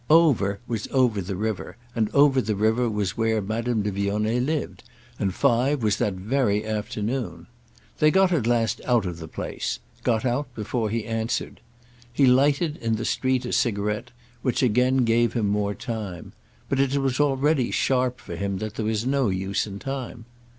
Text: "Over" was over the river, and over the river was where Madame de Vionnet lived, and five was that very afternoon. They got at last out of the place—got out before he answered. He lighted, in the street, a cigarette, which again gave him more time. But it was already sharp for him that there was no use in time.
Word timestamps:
"Over" 0.09 0.59
was 0.65 0.87
over 0.89 1.21
the 1.21 1.35
river, 1.35 1.77
and 1.95 2.09
over 2.09 2.41
the 2.41 2.55
river 2.55 2.89
was 2.89 3.15
where 3.15 3.39
Madame 3.39 3.83
de 3.83 3.91
Vionnet 3.91 4.41
lived, 4.43 4.83
and 5.19 5.31
five 5.31 5.83
was 5.83 5.97
that 5.97 6.15
very 6.15 6.65
afternoon. 6.65 7.45
They 7.99 8.09
got 8.09 8.31
at 8.31 8.47
last 8.47 8.81
out 8.85 9.05
of 9.05 9.19
the 9.19 9.27
place—got 9.27 10.25
out 10.25 10.51
before 10.55 10.89
he 10.89 11.05
answered. 11.05 11.61
He 12.11 12.25
lighted, 12.25 12.77
in 12.77 12.95
the 12.95 13.05
street, 13.05 13.45
a 13.45 13.51
cigarette, 13.53 14.09
which 14.41 14.63
again 14.63 15.05
gave 15.05 15.33
him 15.33 15.45
more 15.47 15.75
time. 15.75 16.33
But 16.67 16.79
it 16.79 16.97
was 16.97 17.19
already 17.19 17.69
sharp 17.69 18.19
for 18.19 18.35
him 18.35 18.57
that 18.57 18.73
there 18.77 18.85
was 18.85 19.05
no 19.05 19.29
use 19.29 19.67
in 19.67 19.77
time. 19.77 20.25